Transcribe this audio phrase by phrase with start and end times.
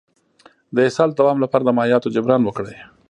[0.75, 2.77] د اسهال د دوام لپاره د مایعاتو جبران وکړئ